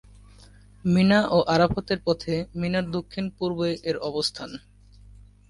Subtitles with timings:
[0.85, 4.49] মিনা ও আরাফাতের পথে মিনার দক্ষিণ পূর্বে এর অবস্থান।